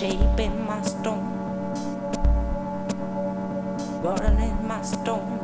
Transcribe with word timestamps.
shaping 0.00 0.64
my 0.64 0.80
stone, 0.80 1.28
burning 4.02 4.56
my 4.66 4.80
stone, 4.80 5.36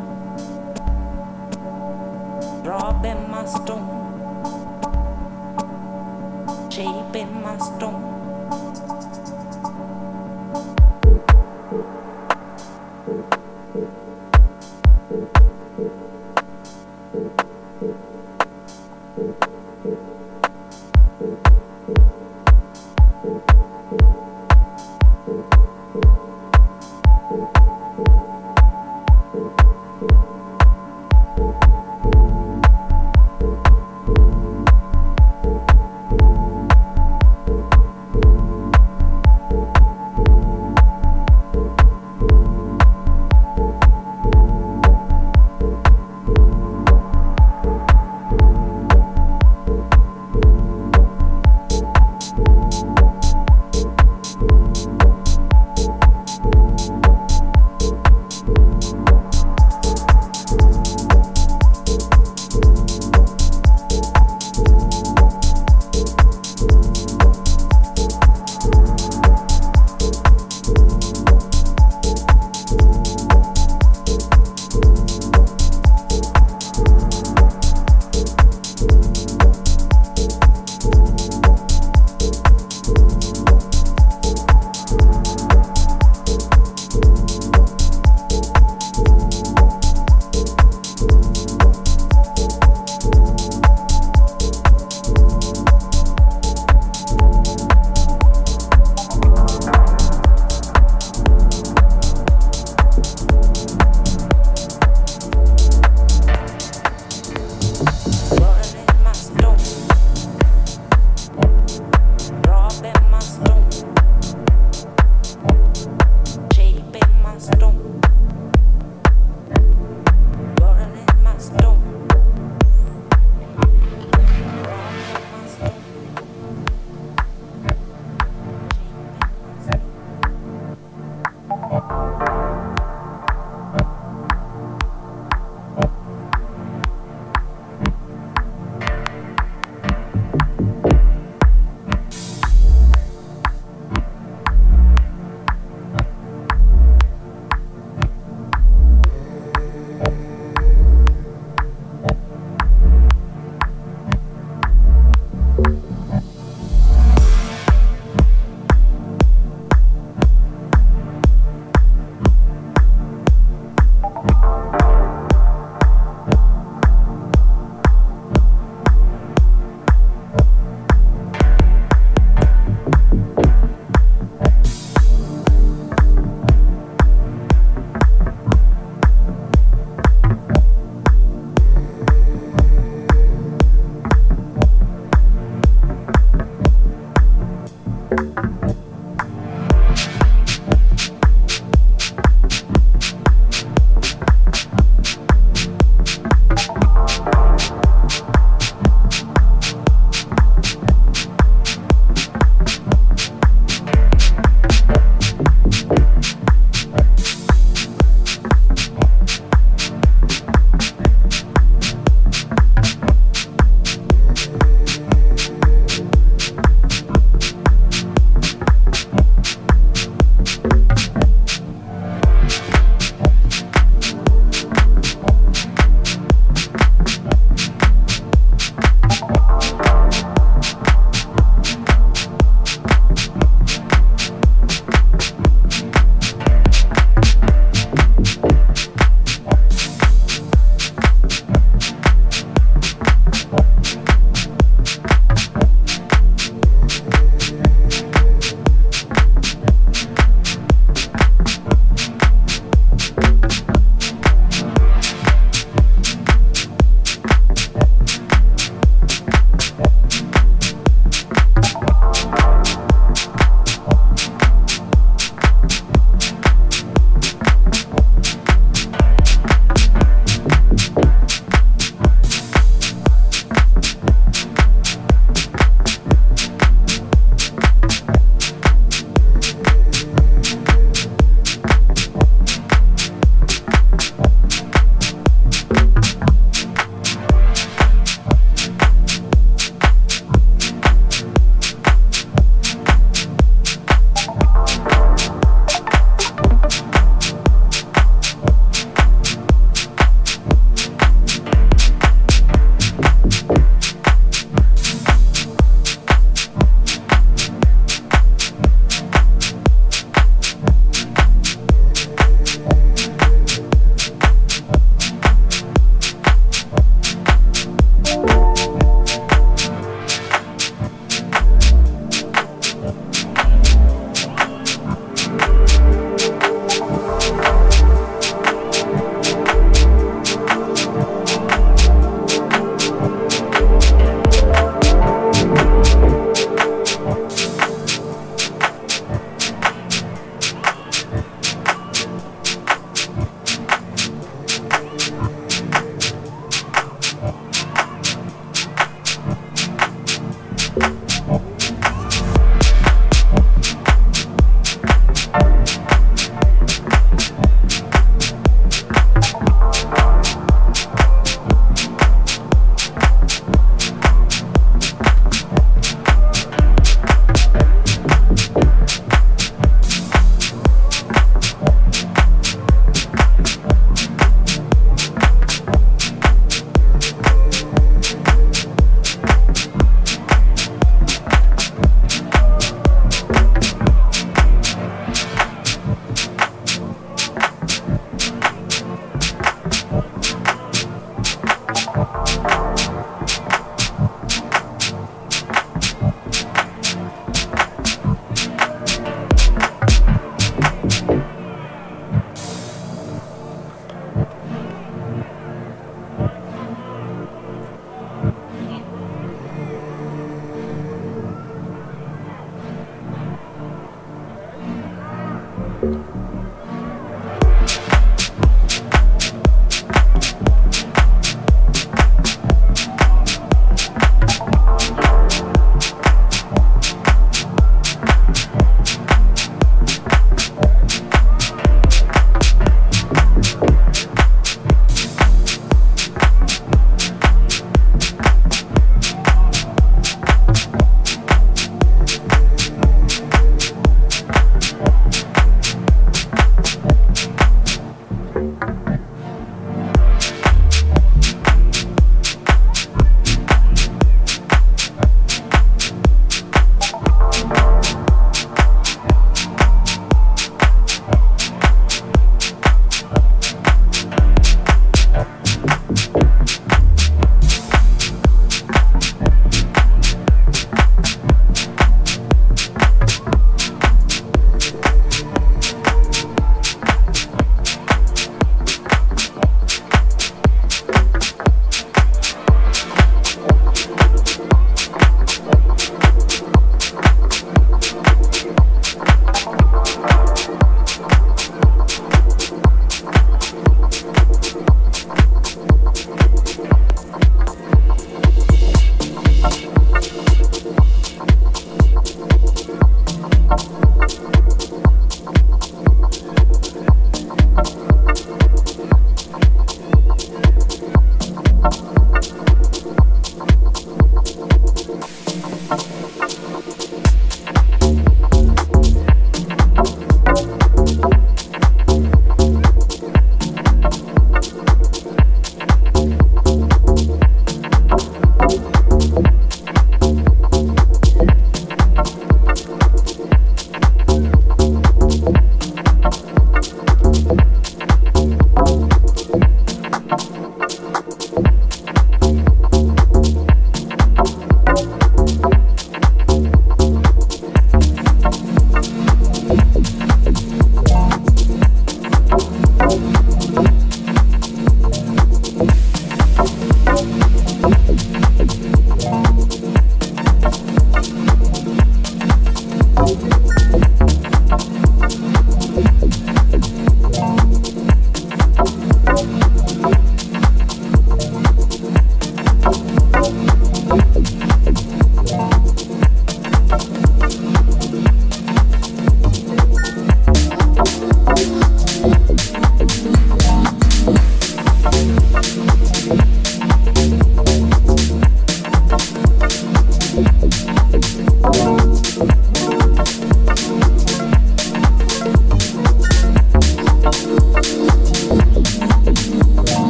dropping 2.65 3.29
my 3.29 3.45
stone, 3.45 3.85
shaping 6.71 7.43
my 7.43 7.59
stone. 7.59 8.86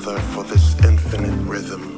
For 0.00 0.44
this 0.44 0.74
infinite 0.82 1.46
rhythm 1.46 1.89